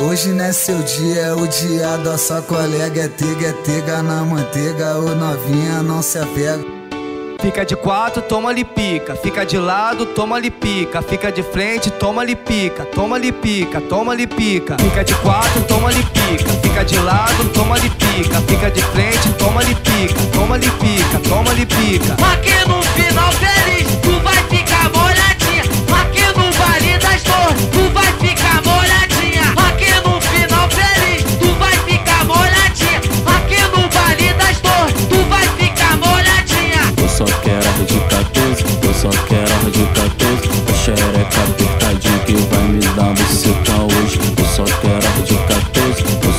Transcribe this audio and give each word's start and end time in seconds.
Hoje 0.00 0.28
não 0.28 0.44
é 0.44 0.52
seu 0.52 0.78
dia, 0.80 1.22
é 1.22 1.32
o 1.32 1.44
dia 1.48 1.96
da 1.98 2.16
sua 2.16 2.40
colega. 2.40 3.02
É 3.02 3.08
tega, 3.08 3.48
é 3.48 3.52
tega 3.52 4.00
na 4.00 4.22
manteiga. 4.22 4.96
Ô 4.96 5.12
novinha, 5.12 5.82
não 5.82 6.00
se 6.00 6.18
apega. 6.18 6.64
Fica 7.40 7.64
de 7.64 7.74
quatro, 7.74 8.22
toma 8.22 8.50
ali 8.50 8.64
pica. 8.64 9.16
Fica 9.16 9.44
de 9.44 9.58
lado, 9.58 10.06
toma 10.06 10.36
ali 10.36 10.52
pica. 10.52 11.02
Fica 11.02 11.32
de 11.32 11.42
frente, 11.42 11.90
toma 11.90 12.22
ali 12.22 12.36
pica. 12.36 12.84
Toma 12.84 13.16
ali 13.16 13.32
pica, 13.32 13.80
toma 13.80 14.12
ali 14.12 14.28
pica. 14.28 14.76
Fica 14.78 15.02
de 15.02 15.14
quatro, 15.16 15.62
toma 15.64 15.88
ali 15.88 16.04
pica. 16.04 16.52
Fica 16.62 16.84
de 16.84 16.98
lado, 17.00 17.52
toma 17.52 17.74
ali 17.74 17.90
pica. 17.90 18.40
Fica 18.42 18.70
de 18.70 18.82
frente, 18.82 19.32
toma 19.32 19.60
ali 19.60 19.74
pica. 19.74 20.20
Toma 20.32 20.54
ali 20.54 20.70
pica, 20.70 21.18
toma 21.28 21.50
ali 21.50 21.66
pica. 21.66 22.14
Aqui 22.32 22.68
no 22.68 22.80
final 22.82 23.32
feliz, 23.32 23.57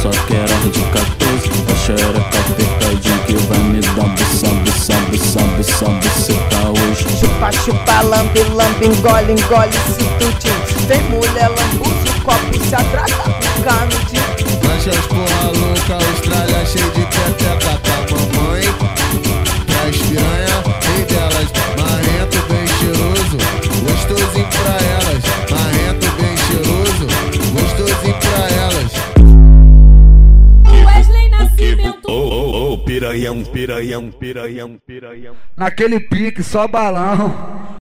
só 0.02 0.10
quero 0.28 0.44
a 0.44 0.58
de 0.70 0.80
14. 0.80 1.50
A 1.70 1.76
xereca 1.76 2.40
apertadinha 2.40 3.20
que 3.26 3.34
vai 3.34 3.60
me 3.60 3.82
dar 3.82 4.08
buça, 4.16 4.48
buça, 4.48 4.94
buça, 5.10 5.40
buça, 5.40 5.86
buceta 5.90 6.70
hoje. 6.70 7.06
Chupa, 7.20 7.52
chupa, 7.52 8.02
lambe, 8.02 8.42
lambe, 8.44 8.86
engole, 8.88 9.34
engole, 9.34 9.74
se 9.88 10.04
tudo. 10.18 10.40
Vem 10.88 11.04
mulher, 11.10 11.50
lambuza, 11.50 12.10
o 12.10 12.22
copo 12.22 12.60
se 12.66 12.76
atrasa 12.76 13.24
pro 13.24 13.64
canudinho. 13.64 14.24
Lanchas 14.64 15.06
porra 15.08 15.52
louca, 15.52 15.96
Austrália 16.06 16.66
cheio 16.66 16.90
de 16.92 17.02
pepeca 17.02 17.78
pra 17.84 17.98
mamãe. 18.10 18.64
Pras 19.66 19.98
piranha, 19.98 20.56
rei 20.82 21.04
delas, 21.06 21.50
marrento 21.78 22.40
bem 22.48 22.68
cheiroso. 22.80 23.38
Gostosinho 23.84 24.48
pra 24.48 24.76
elas, 24.88 24.99
piranhão, 32.90 33.44
piranhão, 33.44 34.10
piranhão, 34.10 34.80
piranhão. 34.84 35.36
Naquele 35.56 36.00
pique, 36.00 36.42
só 36.42 36.68
balão. 36.68 37.69